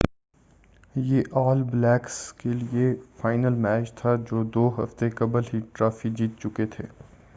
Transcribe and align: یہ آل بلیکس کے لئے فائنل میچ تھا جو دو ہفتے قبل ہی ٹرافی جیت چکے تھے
یہ 0.95 1.23
آل 1.39 1.61
بلیکس 1.63 2.15
کے 2.33 2.53
لئے 2.53 2.87
فائنل 3.19 3.59
میچ 3.65 3.93
تھا 3.95 4.15
جو 4.29 4.43
دو 4.53 4.67
ہفتے 4.77 5.09
قبل 5.15 5.41
ہی 5.53 5.59
ٹرافی 5.73 6.09
جیت 6.11 6.39
چکے 6.41 6.65
تھے 6.67 6.85